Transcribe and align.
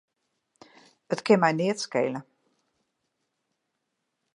It 1.15 1.19
kin 1.25 1.39
my 1.43 1.51
neat 1.59 1.79
skele. 1.85 2.19